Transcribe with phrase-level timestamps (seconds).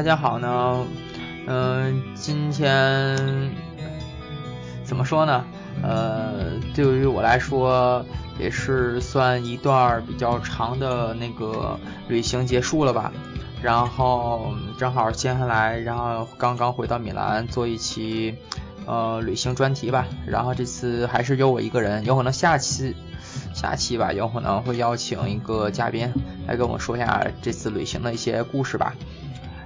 [0.00, 0.86] 大家好呢，
[1.46, 3.52] 嗯，今天
[4.82, 5.44] 怎么说呢？
[5.82, 8.02] 呃，对于我来说，
[8.38, 13.12] 也是算一段比较长的那个旅行结束了吧。
[13.60, 18.34] 然后正好接下来，然后刚刚回到米兰做一期
[18.86, 20.06] 呃旅行专题吧。
[20.26, 22.96] 然后这次还是由我一个人，有可能下期
[23.52, 26.10] 下期吧，有可能会邀请一个嘉宾
[26.46, 28.94] 来跟我说一下这次旅行的一些故事吧。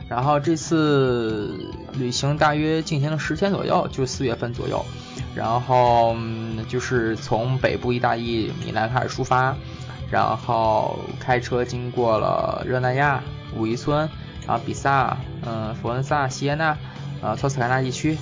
[0.09, 4.85] 然后这次旅行大约进行了十天左右，就四月份左右。
[5.35, 9.57] 然后嗯就是从北部意大利米兰开始出发，
[10.11, 13.21] 然后开车经过了热那亚、
[13.57, 14.09] 武夷村，
[14.47, 16.77] 然后比萨、嗯佛恩萨、锡耶纳、
[17.21, 18.17] 呃托斯卡纳地区，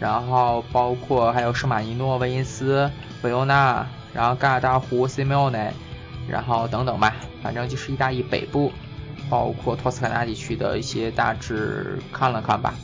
[0.00, 2.90] 然后包括还有圣马尼诺、威尼斯、
[3.22, 5.70] 维欧纳，然后嘎尔达湖、西梅奥内，
[6.26, 8.72] 然后等等吧，反正就是意大利北部，
[9.30, 12.74] 包括托斯卡纳地区的一些大致看了看吧，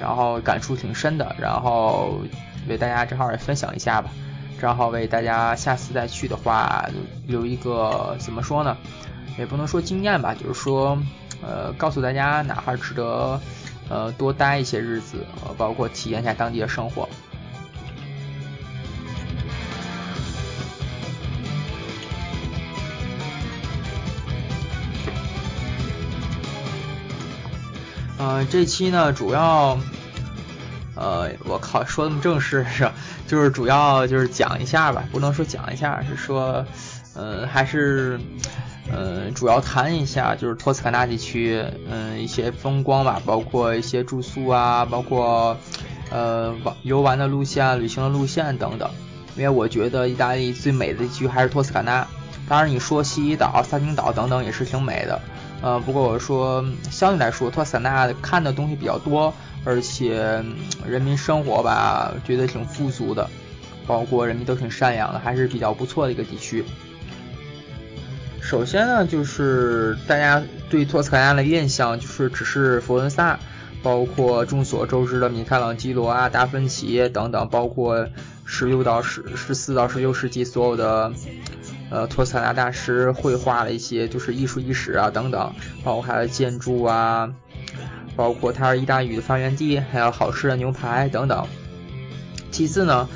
[0.00, 2.20] 然后感触挺深的，然后。
[2.68, 4.10] 为大家正好也分享一下吧，
[4.60, 6.86] 正好为大家下次再去的话
[7.26, 8.76] 留一个怎么说呢？
[9.38, 10.98] 也不能说经验吧，就是说，
[11.40, 13.40] 呃，告诉大家哪哈值得
[13.88, 17.08] 呃多待一些日子，呃，包括体验一下当地的生活。
[28.38, 29.78] 嗯，这期呢主要。
[30.96, 32.90] 呃，我靠，说那么正式是？
[33.26, 36.66] 就是主要就是讲一下吧，不能说讲一下，是说，
[37.14, 38.20] 呃，还是，
[38.92, 45.56] 呃，主要谈一下就是托斯卡纳地区，嗯，一些风光吧，包括一些住宿啊，包括，
[46.10, 48.90] 呃，玩游玩的路线、旅行的路线等等。
[49.36, 52.06] 因为我觉得意大利最美的地区还是托斯卡纳，
[52.46, 55.22] 当然你说西西岛、萨丁岛等等也是挺美的，
[55.62, 59.32] 呃，不过我说相对来说，托斯卡纳看的东西比较多。
[59.62, 60.42] 而且
[60.86, 63.28] 人民生活吧，觉得挺富足的，
[63.86, 66.64] 包括人民都挺善良的，还是比较不错的一个地区。
[68.40, 73.38] 首先呢，就是大家对托斯卡纳的印象就是只是佛罗伦萨，
[73.82, 78.08] 包括众所周知的米开朗基罗啊、达芬奇等等，包括
[78.46, 81.12] 十六到十十四到十六世纪所有的
[81.90, 85.52] 呃托斯卡纳大师绘画的一些就是艺术遗史啊等等，
[85.84, 87.32] 包括还有建筑啊。
[88.16, 91.46] 包括它是意大利语的发源地，还有好吃的牛排等等。
[92.50, 93.08] 其次呢，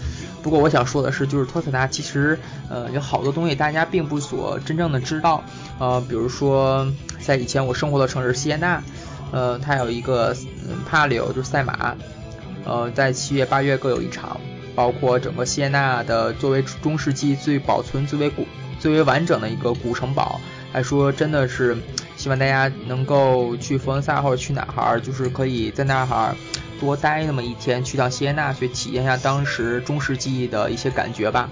[0.42, 2.38] 不过我想说的是，就是托斯卡纳其实
[2.70, 5.42] 呃有好多东西大家并不所真正的知道。
[5.78, 6.86] 呃，比如说
[7.20, 8.82] 在以前我生活的城市锡耶纳，
[9.32, 10.34] 呃，它有一个
[10.88, 11.96] 帕里奥就是赛马，
[12.64, 14.40] 呃，在七月八月各有一场。
[14.76, 18.44] 包括整个锡耶纳的作为中世纪最保存最为古
[18.78, 20.40] 最为完整的一个古城堡
[20.72, 21.76] 还说，真的是。
[22.16, 26.34] 希望大家能够去佛罗伦萨或者去哪哈，就是可以在那哈
[26.78, 31.50] 多待那么一天，去趟锡耶纳去体验一下当时中世纪的一些感觉吧。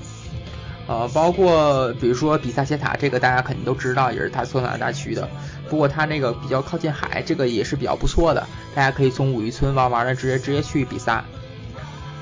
[0.87, 5.29] 呃，包括比如说比萨斜塔，这个大家肯定都知道，也是它索纳大区的。
[5.69, 11.25] 不过它那个比较靠近海，这个也是比较不错的，大家可以从五渔村玩完了直接直接去比萨。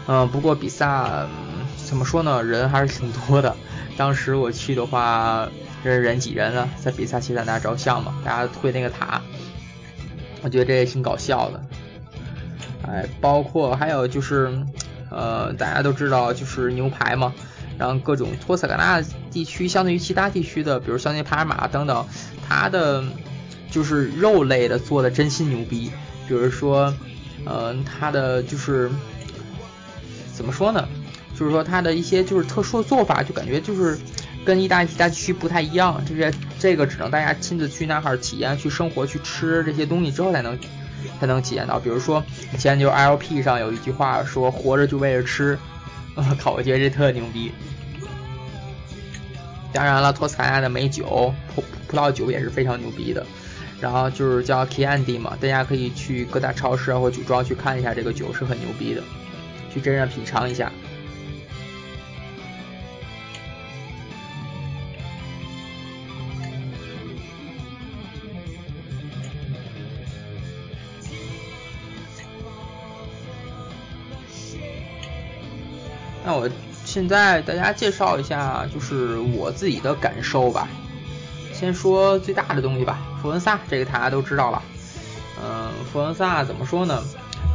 [0.07, 1.29] 嗯，不过比萨
[1.85, 3.55] 怎么说呢，人还是挺多的。
[4.01, 5.47] 当时我去的话。
[5.83, 9.23] 这是人挤人了，在比萨斜塔那照相嘛，大家推那个塔，
[10.43, 11.63] 我觉得这也挺搞笑的。
[12.87, 14.63] 哎，包括还有就是，
[15.11, 17.33] 呃，大家都知道就是牛排嘛，
[17.79, 22.07] 然后各种托斯卡纳地区相对于其他地区的，比如像那帕尔马等等，
[22.47, 23.03] 它的
[23.71, 25.91] 就是肉类的做的真心牛逼。
[26.29, 26.95] 比如说，
[27.47, 28.91] 呃，它的就是
[30.35, 30.87] 怎么说呢？
[31.41, 33.99] 就是说它的一些就是特殊的做法，就感觉就是。
[34.43, 40.59] 跟意大利其他区不太一样，这些这个只能大家亲自去那哈体验、去生活、去吃这些东西之后才能
[41.21, 41.79] 才能体验到。
[41.79, 45.59] 比如说以前就 LP 上有一句话说“活着就为了吃”，
[46.17, 47.53] 我靠，我觉得这特牛逼。
[49.75, 53.27] 当然了，托斯卡纳的美酒葡葡萄酒也是非常牛逼的。
[53.79, 59.03] 然后就是叫 Chianti 嘛，大家可以去各大超市啊或酒庄去看一下这个酒是很牛逼的，
[59.71, 60.73] 去真正品尝一下。
[76.25, 76.49] 那我
[76.85, 80.69] 现在大家介绍一下，就是我自己的感受吧。
[81.53, 84.63] 先说最大的东西吧，佛罗伦萨这个大家都知道了。
[85.43, 87.03] 嗯，佛罗伦萨怎么说呢？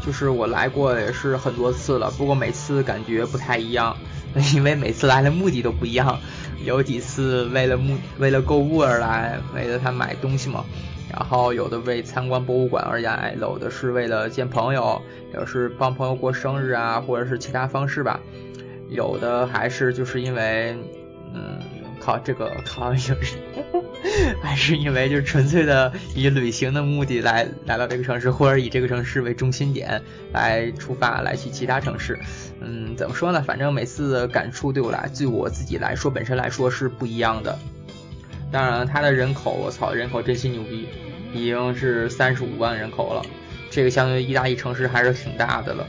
[0.06, 3.96] 就是我来过也是很多次了，不过每次感觉不太一样，
[4.54, 6.20] 因为每次来的目的都不一样。
[6.64, 10.64] 有几次为了目为了购物而来，为了他买东西嘛。
[11.12, 15.02] 然后有的为参观博物馆而来，有的是为了见朋友，
[15.34, 18.20] 有的是帮朋友过生日啊，或者是其他方式吧。
[18.90, 20.76] 有的还是就是因为，
[21.34, 21.60] 嗯，
[22.00, 23.38] 靠这个靠就是，
[24.42, 30.02] 还是因为就是纯粹的以旅行的目的来来到这个城市，或者以这个城市为中心点
[30.32, 32.20] 来出发来去其他城市。
[32.62, 33.42] 嗯，怎么说呢？
[33.42, 37.58] 反正每次的感触对我来，对我自己来说本身来说是不一样的。
[38.52, 40.88] 当然了，它的人口，我操，人口真心牛逼，
[41.34, 43.22] 已经是三十五万人口了，
[43.70, 45.86] 这个相对于意大利城市还是挺大的了。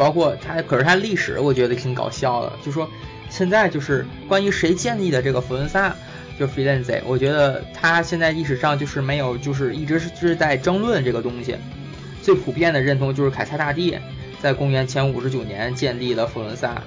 [0.00, 2.88] 包括它，可是它历史我觉得挺搞笑的，就说
[3.28, 5.94] 现在就是关于谁建立的这个佛伦萨，
[6.38, 11.54] 就 Firenze，我觉得它现在历史上就是没有，就是一直是是在争论这个东西。
[12.22, 13.94] 最普遍的认同就是凯撒大帝
[14.40, 16.82] 在公元前五十九年建立了佛伦萨，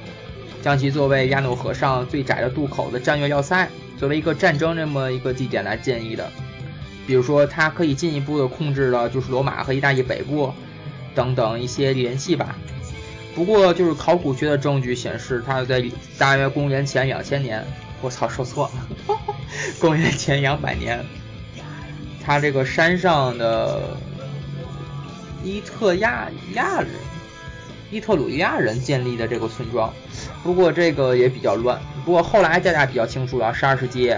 [0.63, 6.31] 将其作为亚诺河上最窄的渡口的战略要塞，作为一个战争这么一个地点来建立的。
[7.05, 10.51] 比如说，它可以进一步的控制了就是罗马和意大利北部
[11.13, 12.55] 等等一些联系吧。
[13.35, 15.83] 不过，就是考古学的证据显示，它在
[16.17, 17.65] 大约公元前两千年，
[18.01, 19.17] 我操，说错了，
[19.81, 21.03] 公元前两百年，
[22.23, 23.97] 它这个山上的
[25.43, 26.89] 伊特亚亚人、
[27.89, 29.91] 伊特鲁亚人建立的这个村庄。
[30.43, 31.81] 不过这个也比较乱。
[32.05, 34.09] 不过后来大家比较清楚了，十二世纪，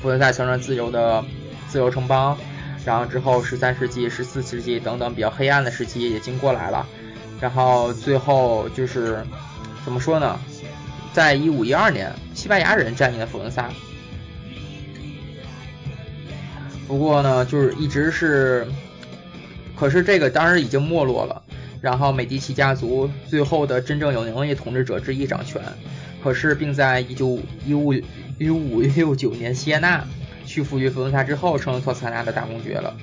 [0.00, 1.24] 佛罗伦萨形成自由的
[1.68, 2.38] 自由城邦，
[2.84, 6.86] 然后之后十三世纪、十四世纪等等比较黑暗的时期也经过来了。
[7.40, 9.24] 然后最后就是
[9.84, 10.38] 怎么说呢？
[11.12, 13.70] 在一五一二年，西班牙人占领了佛罗伦萨。
[16.86, 18.66] 不过呢，就是一直是，
[19.74, 21.42] 可是这个当然已经没落了。
[21.80, 25.62] 然后美第奇家族最后的真正有能力统治者之一掌权。
[26.22, 27.92] 可是，并在一九一五
[28.38, 30.04] 一五六九年，西耶纳
[30.44, 32.96] 屈服于佛罗伦萨之后，成了托斯卡纳的大公爵了。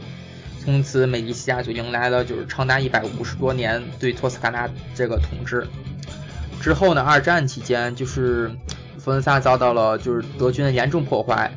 [0.63, 5.67] 从此，美第奇家就迎来了就是长达一百五十多年对托斯卡纳这个统治。
[6.61, 8.49] 之后呢，二战期间，就是
[8.97, 11.53] 佛罗萨遭到了就是德军的严重破坏，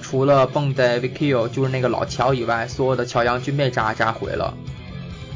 [0.00, 4.56] 除了蹦德维基奥就是那个老桥以外，所有的桥梁均被炸炸毁了。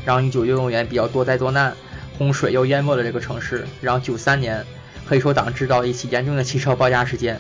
[0.07, 1.77] 然后一九六六年比较多灾多难，
[2.17, 3.67] 洪水又淹没了这个城市。
[3.83, 4.65] 然后九三年，
[5.07, 7.39] 黑手党制造了一起严重的汽车爆炸事件，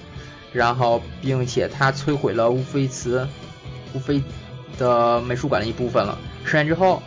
[0.53, 3.27] 然后并且它摧毁了乌菲茨，
[3.95, 4.23] 乌菲。
[4.81, 6.19] 的美术馆的一部分了。
[6.45, 7.01] 十年之后，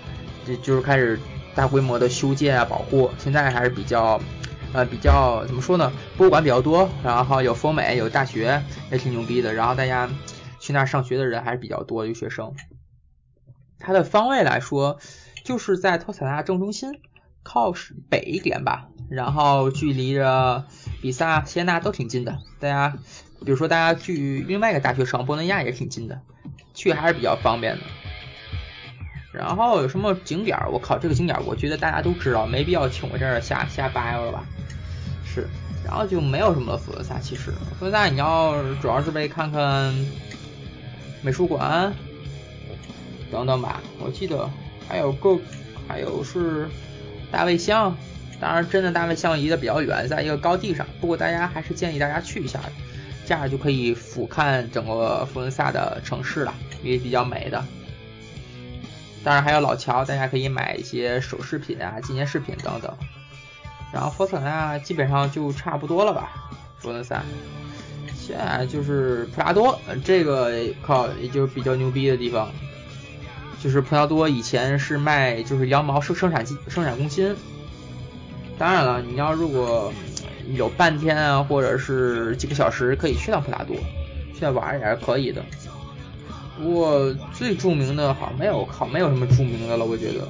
[0.47, 1.19] 就就是开始
[1.53, 3.11] 大规模的修建啊、保护。
[3.17, 4.21] 现在还是比较，
[4.71, 5.91] 呃，比较怎么说呢？
[6.15, 9.53] 博物馆比较多，然后有风美，有大学，也挺牛逼的。
[9.53, 10.09] 然后大家
[10.59, 12.53] 去那儿上学的人还是比较多，留学生。
[13.79, 14.99] 它的方位来说，
[15.43, 17.01] 就是在托斯纳正中心，
[17.43, 17.73] 靠
[18.09, 18.87] 北一点吧。
[19.09, 20.65] 然后距离着
[21.01, 22.39] 比萨、谢纳都挺近的。
[22.59, 22.97] 大家，
[23.43, 26.21] 比如说大家去另外一个大学城波伦亚也挺近的。
[26.73, 27.83] 去还是比较方便的，
[29.31, 30.69] 然后有什么景点儿？
[30.69, 34.43] 我靠，这个景点儿我觉得大家都知道，没必要请我这儿瞎瞎掰了吧？
[35.25, 35.47] 是，
[35.85, 39.93] 然后就没有什么了佛罗萨，其实佛罗萨你要主要是为看看
[41.21, 41.93] 美术馆
[43.31, 43.81] 等等吧。
[43.99, 44.49] 我记得
[44.87, 45.37] 还有个
[45.87, 46.67] 还有是
[47.31, 47.95] 大卫像，
[48.39, 52.59] 当然真的大卫像离得比较远，在一个高地上，不过大家还是建议大家去一下。
[53.25, 56.53] 这样就可以俯瞰整个佛罗伦萨的城市了，
[56.83, 57.63] 也比较美的。
[59.23, 62.93] 当然还有老桥，大家可以买一些首饰品啊、纪念饰品等等。
[63.93, 66.51] 然后佛罗伦萨基本上就差不多了吧？
[66.79, 67.23] 佛罗伦萨，
[68.13, 70.51] 现在就是普拉多，这个
[70.81, 72.51] 靠也就比较牛逼的地方，
[73.61, 77.33] 就是普拉多以前是卖就是羊毛生生产基生产中心。
[78.57, 79.93] 当然了，你要如果。
[80.51, 83.75] 有半天啊，或者是几个小时可以去趟普拉多，
[84.33, 85.43] 去那玩也是可以的。
[86.57, 90.27] 不过最著名的好像没有，靠没有什么著名的了，我觉得。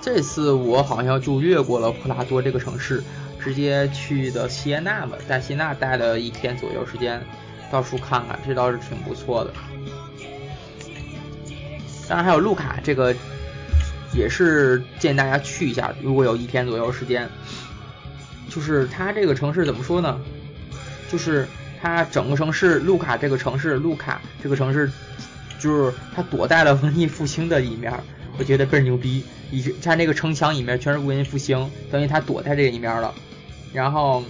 [0.00, 3.02] 这次我好像就越过了普拉多这个城市，
[3.38, 7.22] 直接去的锡耶纳吧，在锡耶纳待了一天左右时间，
[7.70, 9.52] 到处看看，这倒是挺不错的。
[12.08, 13.14] 当然还有路卡这个。
[14.12, 17.28] 也是建议大家去一下，如果有一天左右时间。
[18.50, 20.18] 就是它这个城市怎么说呢？
[21.12, 21.46] 就是
[21.80, 24.90] 它整个城市，卢卡这个城市，卢卡这个城市，
[25.58, 27.92] 就是它躲在了文艺复兴的里面，
[28.38, 29.22] 我觉得倍儿牛逼。
[29.50, 33.14] 以它那个城墙里面全是文艺复兴，等于它躲在这个里面了。
[33.72, 34.24] 然后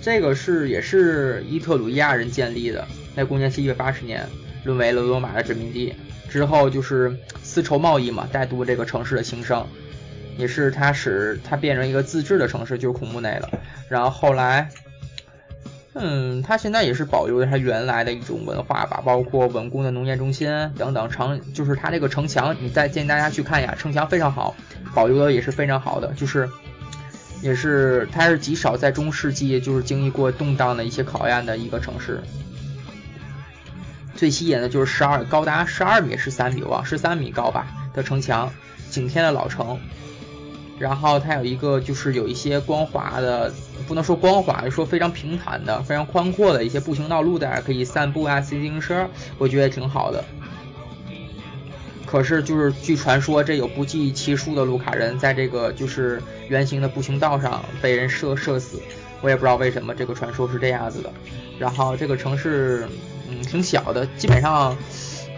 [0.00, 4.24] 这个是也是伊特鲁伊亚人建立的，在公元七百八十年
[4.62, 5.92] 沦为了罗马的殖民地。
[6.34, 9.64] 之后就是丝绸贸易嘛，带动这个城市的兴盛。
[10.36, 13.48] 也是它使它变成一个自治的城市，就是孔木内了。
[13.88, 14.68] 然后后来，
[15.92, 24.56] 嗯，它现在也是保留了它原来的一种文化吧，包括稳固的农业中心等等城，就是它这个城墙，你再建议大家去看一下，城墙非常好，
[24.92, 26.50] 保留的也是非常好的，就是
[27.40, 32.20] 也是它是极少在中世纪就是经历过动荡的一些考验的一个城市。
[34.14, 38.52] 最吸引的就是十二高达十二米十三米哇十三米高吧的城墙，
[38.90, 39.78] 景天的老城。
[40.76, 43.54] 然后它有一个就是有一些光滑的，
[43.86, 50.24] 不能说光滑，说非常平坦的、非常宽阔的一些步行道路，大家可以散步啊、骑自行车，我觉得挺好的。
[52.06, 58.82] 可是就是据传说，这有不计其数的卢卡人在这个就是圆形的步行道上被人射射死，
[59.20, 61.12] 我也不知道为什么这个传说是这样子的。
[61.56, 62.88] 然后这个城市
[63.34, 64.76] 嗯挺小的，基本上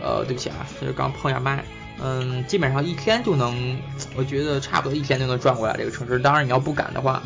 [0.02, 1.64] 呃对不起啊，就是刚碰下麦。
[1.98, 3.78] 嗯，基本上一天就能，
[4.14, 6.18] 我觉得差不多一天就能转过来这个城市。
[6.18, 7.22] 当然，你要不赶的话，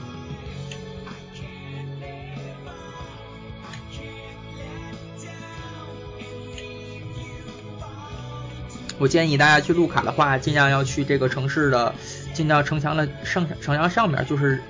[8.97, 11.93] 我建议大家去路卡的话，尽量要去这个城市的，
[12.33, 14.62] 进到城墙的上城墙上面，就是，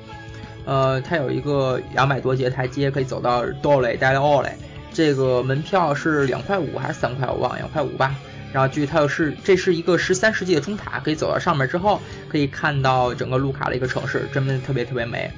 [0.64, 4.52] 呃，它有一个两百多节台阶，可以走到 Dole d e Ole，
[4.92, 8.14] 这个门票是两块五还是三块，我忘了，两块五吧。
[8.52, 15.30] 然后，据它是这是一个十三世纪的钟塔，可以走到上面之后，可以看到整个卢卡的一个城市，真的特别特别美。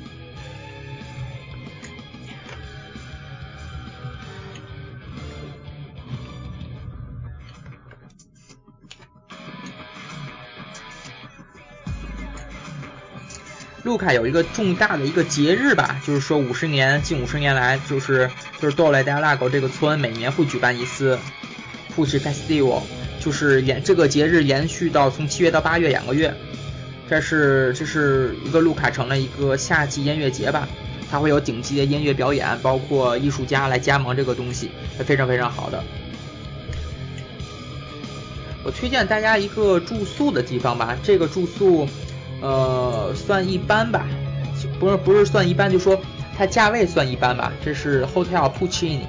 [13.84, 18.30] 卢卡有一个重大的一个节日吧，就是说五十年近五十年来，就是
[18.62, 21.18] 就是多莱达拉狗这个村每年会举办一次
[21.96, 22.82] Push Festival。
[23.18, 26.32] 就是延这个节日延续到从七月到八月两个月，
[27.08, 30.68] 这是这是一个路卡城的一个夏季音乐节吧，
[31.10, 35.82] 它会有顶级的音乐表演，包括艺术家来加盟这个东西，是非常非常好的。
[38.64, 41.88] 我推荐大家一个住宿的地方吧，这个住宿
[42.40, 44.06] 呃算一般吧，
[44.80, 46.00] 不是不是算一般，就说
[46.36, 49.00] 它价位算一般吧，这是 Hotel Puccini。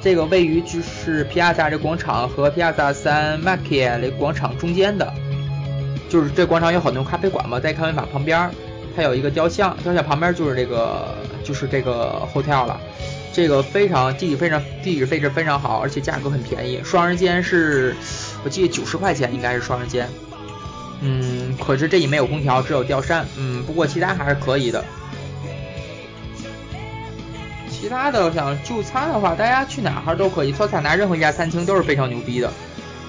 [0.00, 5.12] 这个位于就是皮亚萨这广场和皮亚萨三马基这广场中间的，
[6.08, 8.50] 就是这广场有很多咖啡馆嘛，在咖啡馆旁边，
[8.94, 12.80] 它有一个雕像，雕像旁边就是这个就是这个 hotel 了。
[13.30, 17.94] 这个非常地理非常地址位置非常好，而且价格很便宜，双人间是
[18.44, 20.08] 我记得九十块钱应该是双人间。
[21.00, 23.26] 嗯，可是这里没有空调，只有吊扇。
[23.36, 24.84] 嗯，不过其他还是可以的。
[27.80, 30.50] 其他的想就餐的话，大家去哪哈都可以。
[30.50, 32.52] 托塔纳任何一家餐厅都是非常牛逼的，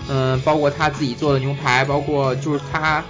[0.07, 3.03] 嗯，包括他自己做的牛排，包括就是他，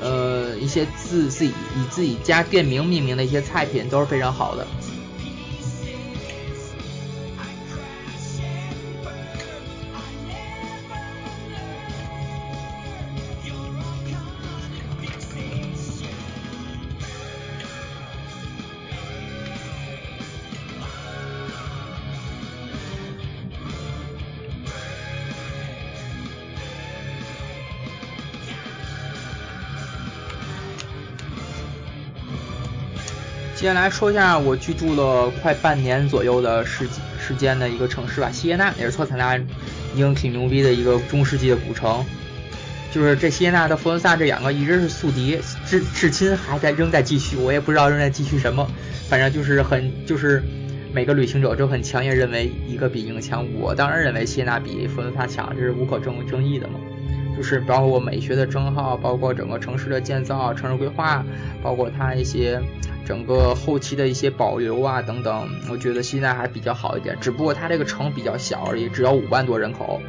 [0.00, 4.64] 呃，一些自自己以自己家店名命名的一些菜品都是非常好的。
[33.64, 36.86] 接下来说一下我居住了快半年左右的时
[37.18, 42.04] 时间的一个城市吧，锡耶纳也是托萨纳已经挺牛逼的一个中世纪的古城。
[42.92, 48.70] 就是这锡耶纳和佛罗伦萨这两个一直是宿敌，至至今还在仍在继续，我也不知道仍在继续什么，
[49.08, 50.42] 反正就是很就是
[50.92, 53.46] 每个旅行者都很强烈认为一个比一个强。
[53.54, 56.74] 我当然认为锡耶纳比佛罗伦萨强，这是无可争争议的嘛。
[57.36, 61.24] 就是包括美学的称号，包括整个城市的建造、城市规划，
[61.62, 62.60] 包括它一些。
[63.06, 67.14] 整个后期的一些保留啊等等，我觉得现在还比较好一点。
[67.20, 70.00] 只不过它这个城比较小而已，只有五万多人口。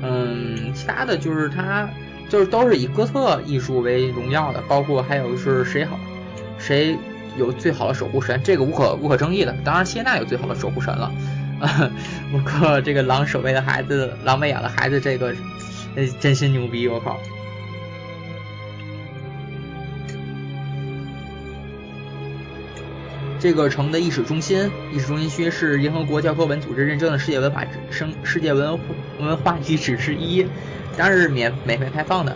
[0.00, 1.88] 嗯，其他的就是它
[2.28, 5.98] 就是都是以哥特艺术为荣耀的，包括还有是谁好，
[6.56, 6.96] 谁
[7.36, 9.52] 有最好的守护神，这个无可无可争议的。
[9.64, 11.10] 当然，谢娜有最好的守护神了。
[12.30, 15.34] 不过这个狼守卫的孩子，狼喂养的孩子，这个
[16.20, 17.20] 真心牛逼，我靠！
[23.38, 28.78] 这个城的历史中心、历史中心区是联合国教科文组织认证的世界文化生世界文
[29.18, 30.46] 文化遗址之一，
[30.96, 32.34] 当然是免免费开放的。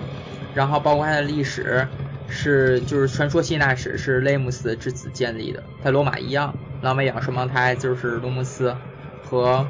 [0.55, 1.89] 然后包括它的历史
[2.29, 8.77] 是就是传说希腊史是雷姆斯之子建立的，在罗马一样，拉美养双胞胎就是罗姆斯
[9.25, 9.67] 和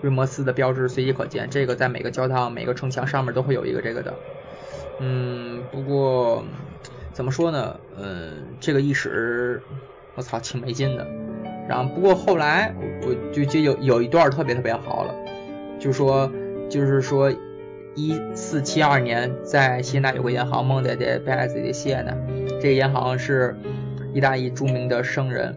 [0.00, 1.48] 瑞摩斯的标志随机可见。
[1.50, 4.14] 这个在每个教堂、每个城墙上面都会有一个这个的。
[5.00, 6.44] 嗯，不过
[7.12, 7.78] 怎么说呢？
[7.98, 9.62] 嗯，这个意识，
[10.14, 11.06] 我操，挺没劲的。
[11.68, 15.14] 然后不过后来我就就有有一段特别特别好了，
[15.78, 16.30] 就说
[16.70, 17.32] 就是说
[17.94, 22.16] 一四七二年在西纳有个银行蒙德的贝埃兹的谢呢，
[22.62, 23.56] 这个银行是
[24.14, 25.56] 意大利著名的圣人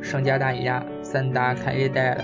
[0.00, 2.18] 圣加大利亚三大凯利代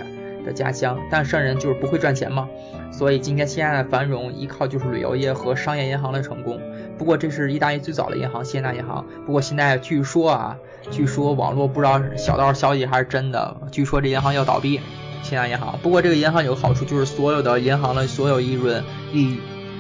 [0.45, 2.49] 的家乡，但圣人就是不会赚钱嘛，
[2.93, 6.61] 所以今天西安的繁荣依靠就是旅游业和商业银行的成功。
[6.97, 9.05] 不过这是意大利最早的银行，西纳银行。
[9.25, 10.57] 不过现在据说啊，
[10.91, 14.81] 据说网络不知道小道消息还是真的，据说这银行要倒闭，
[15.23, 15.79] 西纳银行。
[15.83, 19.39] 不过这个银行有个好处，就是所有的银行的所有利润利，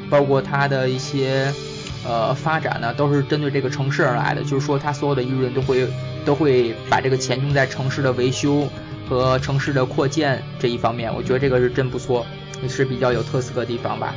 [0.08, 1.52] 包括它的一些
[2.06, 5.88] 呃发展呢，都是针对这个城市而来的，就是说它所有的利润都会
[6.24, 8.68] 都会把这个钱用在城市的维修
[9.08, 11.14] 和城市的扩建这一方面。
[11.14, 12.26] 我觉得这个是真不错，
[12.62, 14.14] 也是比较有特色的地方吧。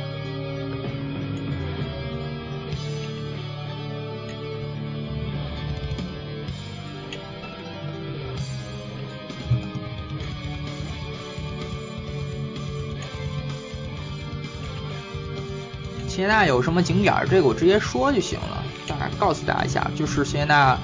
[16.06, 17.14] 谢纳有什么景点？
[17.28, 20.78] 这个我直接说就行了，大概告诉大家一下，就是谢纳，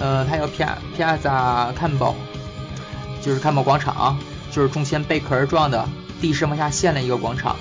[0.00, 0.64] 呃，它有皮
[0.96, 2.16] 皮亚萨看宝，
[3.24, 4.18] 就是开幕广场，
[4.50, 5.88] 就是中间贝壳状的，
[6.20, 7.56] 地势往下陷的一个广场。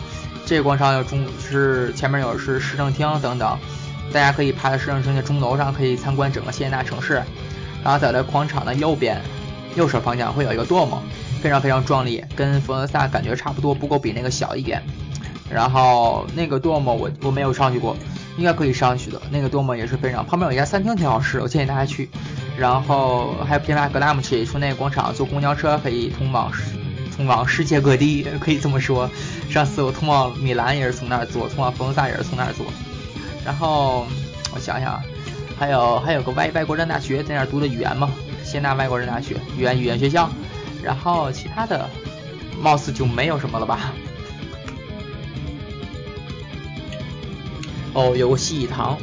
[0.45, 3.57] 这个广场有中是前面有是市政厅等等，
[4.11, 7.23] 大家可以爬到市政厅的钟楼上，可以参观整个谢纳城市。
[7.81, 9.21] 然后在这广场的右边，
[9.75, 10.97] 右手方向会有一个多姆，
[11.41, 14.83] 非常非常壮丽，跟佛罗萨感觉差不多，不过比那个小一点。
[15.49, 17.95] 然后那个多么我我没有上去过，
[18.37, 19.21] 应该可以上去的。
[19.29, 22.09] 那个多么也是非常，旁边有一家餐厅挺好吃，我建议大家去。
[22.57, 26.51] 然后还有皮马格拉姆奇，从那个广场坐公交车可以通往
[27.15, 29.09] 通往世界各地，可以这么说。
[29.49, 32.65] 上次我通往米兰也是从那儿坐，通往佛罗萨也是从那儿坐。
[33.43, 34.05] 然后
[34.53, 35.03] 我想想啊，
[35.57, 38.09] 还有还有个外外国人大学在那儿读的语言嘛，
[38.43, 40.29] 谢纳外国人大学语言语言学校。
[40.83, 41.89] 然后其他的
[42.61, 43.93] 貌似就没有什么了吧。
[47.93, 48.97] 哦，有个西礼堂。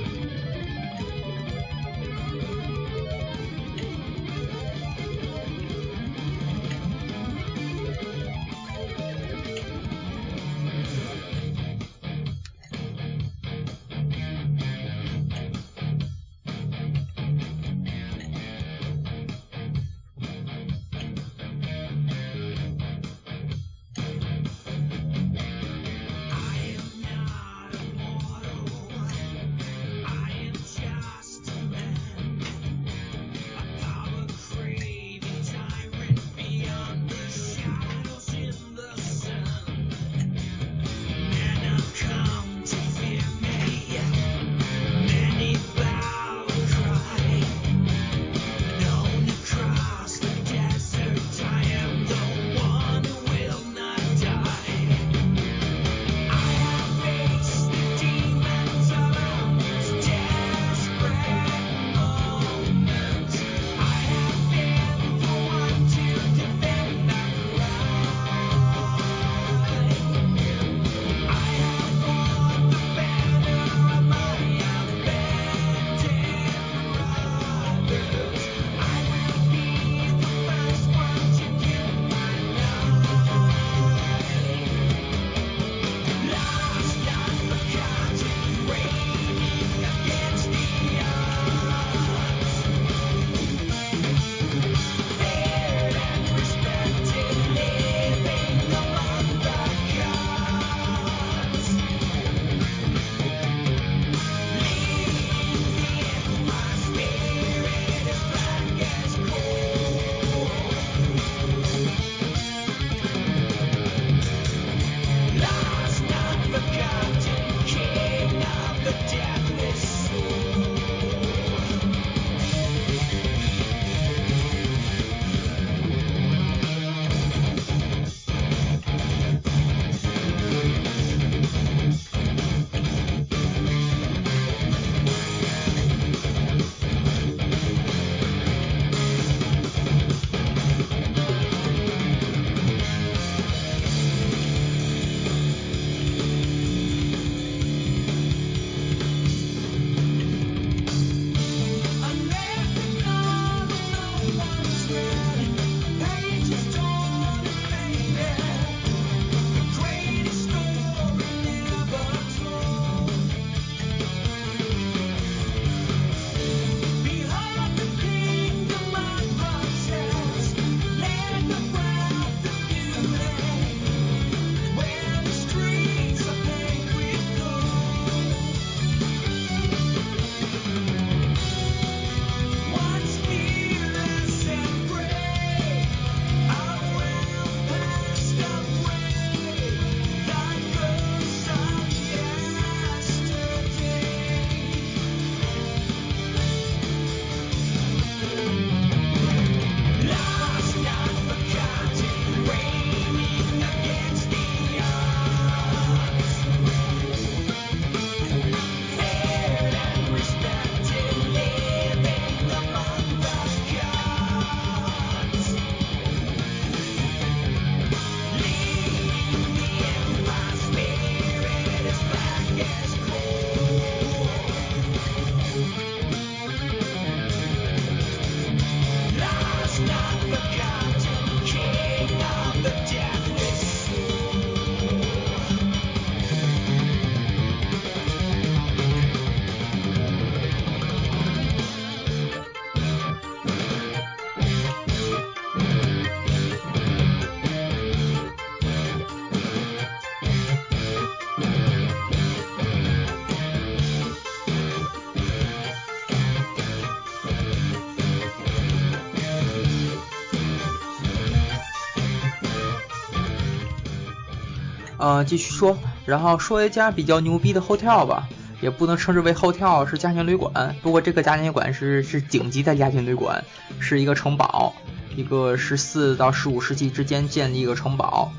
[265.24, 268.28] 继续说，然后说一家比较牛逼的 hotel 吧，
[268.60, 270.74] 也不能称之为 hotel，是家庭旅馆。
[270.82, 273.44] 不过这个家庭旅馆是是顶级的家庭旅馆，
[273.78, 274.74] 是一个城堡，
[275.16, 278.30] 一个十四到十五世纪之间建立一个城堡。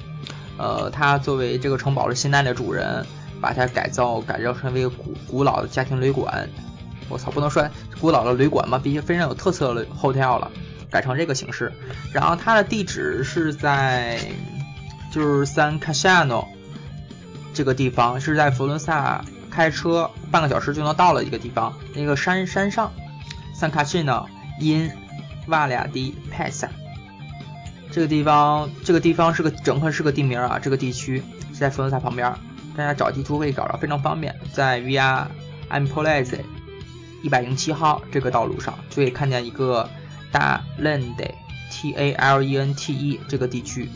[0.58, 3.06] 呃，他作为这个城堡的现在的主人，
[3.40, 6.48] 把它改造改造成为古古老的家庭旅馆。
[7.10, 7.68] 我操，不能说
[8.00, 10.52] 古老的旅馆嘛，毕竟非常有特色的 hotel 了，
[10.90, 11.72] 改成这个形式。
[12.14, 14.20] 然后它的地址是在
[15.12, 16.46] 就是 San casiano
[17.54, 22.92] 这个地方，是在佛罗伦萨开车半个小时就能到了一个地方，那个山山上。
[23.54, 24.26] San Cascino
[24.60, 24.92] in
[25.48, 26.68] Valle di Pesa。
[27.92, 31.22] 这个地方，这个地方是个整个是个地名啊，这个地区
[31.54, 32.34] 是在佛罗伦萨旁边，
[32.76, 35.28] 大家找地图可以找着，非常方便，在 Via
[35.70, 36.40] Empolese
[37.22, 39.88] 一百零七号这个道路上就可以看见一个
[40.32, 41.32] 大 Lente
[41.70, 43.88] T A L E N T E 这个地区，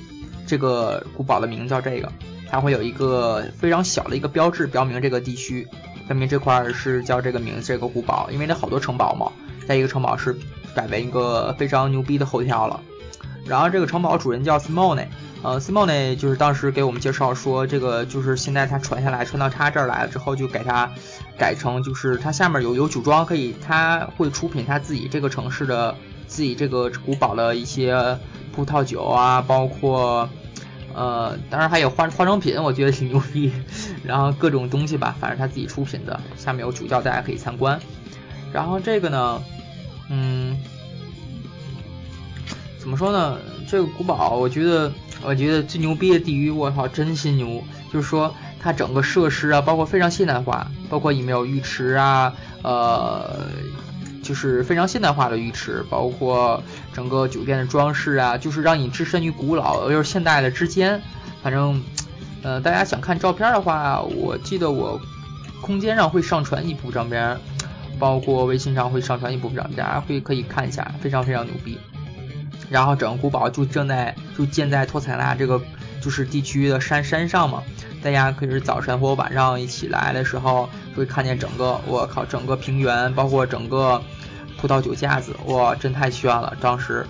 [0.45, 2.11] 这个古堡的名字叫这个，
[2.55, 5.67] 它会有一个非常小的一个标志标明这个地区，
[6.07, 9.29] 标明这块是叫这个名字这个古堡，因为它好多城堡嘛，
[9.67, 10.33] 在一个城堡是
[10.73, 12.79] 改为一个非常牛逼的后跳了。
[13.45, 15.07] 然后这个城堡主人叫 Simone，
[15.43, 20.89] 呃，Simone 就是当时给我们介绍说，这个就是现在他传下来，传到他这儿来了之后，就给他
[21.37, 25.93] 改成就是他下面有有酒庄可以，他会出品他自己这个城市的
[26.25, 28.17] 自己这个古堡的一些
[28.53, 30.29] 葡萄酒啊，包括
[30.95, 33.51] 呃，当然还有化化妆品，我觉得挺牛逼。
[34.03, 37.79] 然后各种东西吧，反正他自己出品的，下面有主教，大家可以参观。
[38.53, 39.41] 然后这个呢，
[40.09, 40.57] 嗯。
[42.79, 43.39] 怎么说呢？
[43.67, 44.91] 这个古堡，我觉得，
[45.23, 47.63] 我觉得最牛逼的地域，我操，真心牛！
[47.91, 52.31] 就是说，它整个设施啊，包括非常现代化，包括里面有浴池啊，
[52.61, 53.47] 呃，
[54.25, 56.61] 就是非常现代化的浴池，包括
[56.91, 60.99] 整个酒店的装饰啊，就是让你置身于古老又是现代的之间。
[61.43, 61.79] 反正，
[62.41, 64.99] 呃，大家想看照片的话，我记得我
[65.61, 67.37] 空间上会上传一部照片，
[67.99, 71.77] 包括微信上会上传一部分照片，大家会可以看一下，非常非常牛逼。
[72.67, 75.61] 然后整个古堡就正在就建在托采纳这个
[76.01, 77.61] 就是地区的山山上嘛，
[78.01, 84.01] 大家可以是早晨或晚上一起来的时候，会看见整个我靠整个平原，包括整个
[84.65, 86.57] 葡萄酒架子，哇，真太炫了！
[86.59, 87.05] 当时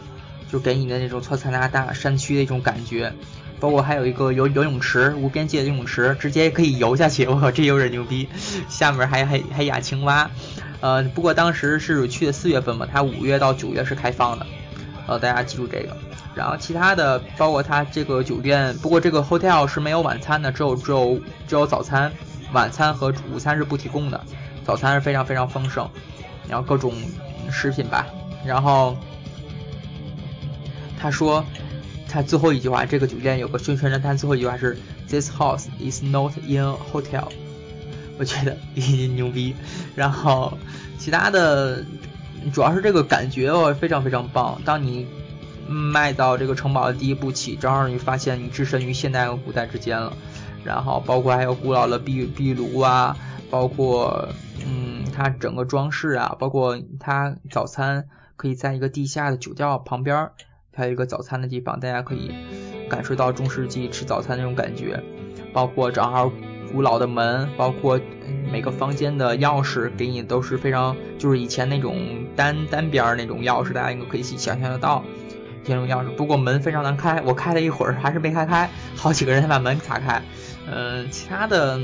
[0.52, 3.14] 就给你的那种托采纳大山区的一种感觉，
[3.62, 8.28] 包括还有一个游游泳池，无边界的游泳池，直接可以游下去， 我靠，这有点牛逼！
[8.68, 10.30] 下面还还还养青蛙，
[10.82, 14.46] 呃，不过当时是去的四月份嘛，它五月到九月是开放的。
[15.08, 15.96] 呃，大家记住这个，
[16.36, 22.12] 然后其他的包括它这个酒店，不过这个 hotel 是没有晚餐的，只有只有只有早餐，
[22.52, 24.22] 晚餐和午餐是不提供的，
[24.66, 25.88] 早餐是非常非常丰盛，
[26.50, 26.92] 然后各种
[27.52, 28.08] 食品吧，
[28.46, 28.98] 然后
[31.00, 31.46] 他说
[32.08, 34.78] 他最后一句话，这个酒店有个宣传单，最后一句话是
[35.10, 37.28] This house is not in hotel，
[38.18, 38.58] 我觉得
[39.16, 39.56] 牛逼，
[39.96, 40.58] 然后
[40.98, 41.84] 其他的。
[42.54, 44.62] 主要是这个感觉哦，非常非常棒。
[44.64, 45.08] 当你
[45.68, 50.16] 迈到这个城堡的第一步起，正好你发现你置身于现代和古代之间了。
[50.64, 53.18] 然后包括还有古老的壁壁炉啊，
[53.50, 54.30] 包括
[54.66, 60.32] 嗯，它整个装饰啊，包括它早餐可以在一个地下的酒窖旁边，
[60.74, 62.34] 还有一个早餐的地方，大家可以
[62.90, 65.04] 感受到中世纪吃早餐那种感觉。
[65.54, 66.32] 包括正好
[66.72, 68.00] 古老的门，包括。
[68.52, 75.04] 每个房间的钥匙给你都是非常，就是以前那种单单边那种钥匙，大家应该可以想象得到
[75.64, 76.16] 这种钥匙。
[76.16, 80.22] 不过门非常难开，我开了一会儿还是没开开，好几个人才把门打开。
[80.72, 81.80] 嗯，其他的，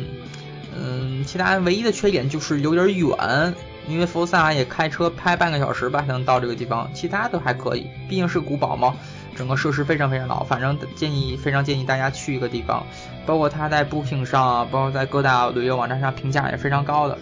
[0.84, 3.54] 嗯，其他唯一的缺点就是有点远，
[3.88, 8.96] 因为佛萨也开车开半个小时吧才能到这个地方，其他都还可以，毕竟是古堡嘛。
[9.34, 12.84] 整个设施非常非常老，反正建议非常建议大家去一个地方，
[13.26, 17.18] 包括它在 Booking 上，包括在各大旅游网站上评价也非常高的。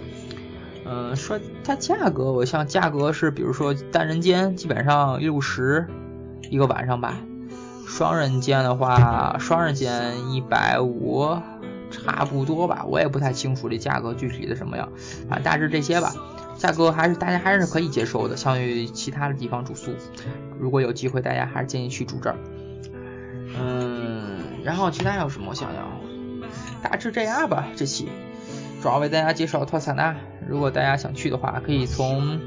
[0.86, 5.86] 嗯，说它价格，我像价格是，比如说单人间基本上六十
[6.50, 7.16] 一个晚上吧，
[7.88, 11.38] 双人间的话，双人间一百五
[11.92, 14.92] 差不多吧，我也不太清楚这价格具体的什么样，
[15.28, 16.14] 反正大致这些吧。
[16.58, 19.92] 价格还是大家还是可以接受的，相对于其他的地方住宿，
[20.60, 22.36] 如果有机会，大家还是建议去住这儿。
[23.58, 25.48] 嗯，然后其他有什么？
[25.52, 25.86] 我想想，
[26.84, 27.68] 大致这样吧。
[27.78, 28.10] 这期
[28.82, 32.40] 主要为大家介绍托萨纳，如果大家想去的话，可以从，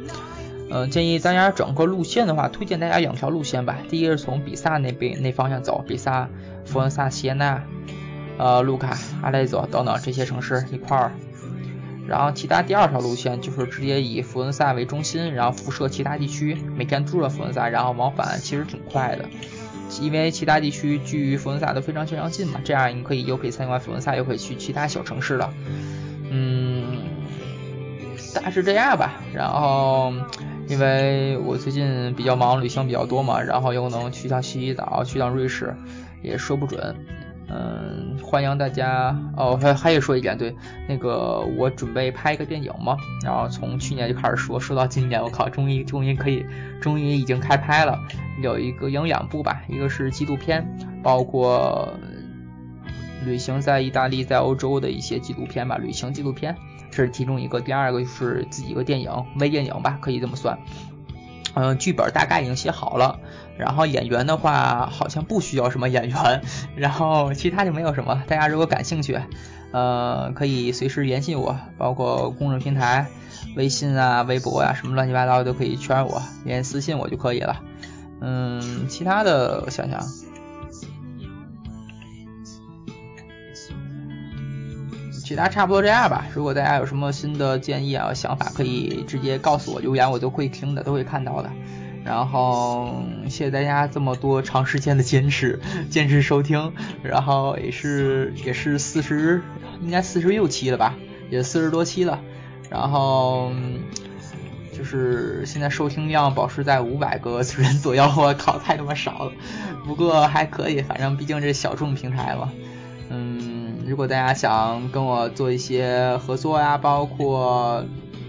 [0.71, 3.79] 呃，建议大家整个路线的话，推荐大家两条路线吧。
[3.89, 6.29] 第一个是从比萨那边那方向走，比萨、
[6.67, 7.65] 佛罗萨、锡耶纳、
[8.39, 11.13] 呃，卢卡、阿雷佐等等这些城市一块儿。
[12.05, 19.25] 然后其他第二条路线就是直接以佛罗伦萨为中心，然后辐射其他地区，每天住了佛罗伦萨，然后往返其实挺快的，
[20.01, 25.55] 因为其他地区距于佛罗伦萨都非常非常近嘛，这样你可以又可以参观佛罗伦萨，又可以去其他小城市了。
[26.29, 26.99] 嗯，
[28.35, 29.23] 大致这样吧。
[29.33, 30.13] 然后
[30.67, 35.75] 因为我最近比较忙，旅行比较多嘛，然后又能去趟西西岛，去趟瑞士，
[36.21, 36.97] 也说不准。
[37.55, 40.57] 嗯，欢迎大家哦，还还得说一点，对，
[40.89, 46.47] 那个我准备拍一个电影嘛，然后从去年就开始说，说到今年，我靠，终于终于可以，
[46.81, 47.99] 终于已经开拍了，
[48.43, 50.67] 有一个有两部吧，一个是纪录片，
[51.03, 51.93] 包括
[53.27, 56.57] 旅行在意大利、在欧洲的一些纪录片吧，旅行纪录片，
[56.91, 60.59] 这是其中一个，第二个就是自己一个电影，微电影吧，可以这么算。
[61.55, 63.19] 嗯，剧本大概已经写好了，
[63.59, 66.43] 然后演员的话好像不需要什么演员，
[66.77, 68.23] 然后其他就没有什么。
[68.27, 69.21] 大家如果感兴趣，
[69.73, 73.07] 呃，可以随时联系我，包括公众平台、
[73.57, 77.61] 微信啊、微博啊，什么乱七八糟都可以圈我，连私信我就可以了。
[78.21, 80.01] 嗯，其他的我想想，
[85.33, 86.27] 其他差不多这样吧。
[86.35, 91.51] 如果大家有什么新的建议啊、想法，可以直接告诉我，留言我都会听的，都会看到的。
[92.05, 99.41] 然后谢谢大家这么多长时间的坚持， 坚持收听，然后也是也是四十，
[99.81, 100.97] 应该四十六期了吧，
[101.31, 102.21] 也四十多期了。
[102.69, 103.53] 然后
[104.77, 109.33] 就是现在收听量保持在五百个人左右，我靠，太他妈少了。
[109.87, 112.53] 不过还可以，反正毕竟这小众平台嘛。
[113.15, 113.52] 嗯，
[113.93, 117.85] 如果大家想跟我做一些合作呀，包括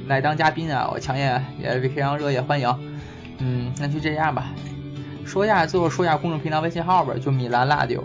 [0.08, 2.68] 来当嘉宾啊，我强烈也非常热烈欢迎。
[3.38, 4.52] 嗯，那就这样吧。
[5.24, 8.02] 说一下，最后说一下公众平台微信号吧，就米兰 Radio，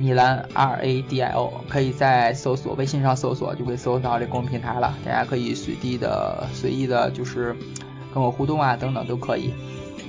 [0.00, 4.92] 米兰 R A D I O，可以在搜索微信上搜索，就可以搜到这公众平台了。
[5.06, 7.54] 大家可以随地的、随意的，就是
[8.12, 9.54] 跟我互动啊，等等都可以。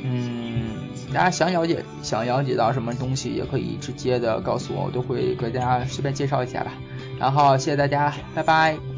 [0.03, 0.72] 嗯，
[1.13, 6.73] 大家想了解、想了解到什么东西，也可以直接的告诉我，我都会给大家随便介绍一下吧。
[7.19, 8.92] 然后谢谢大家，拜拜。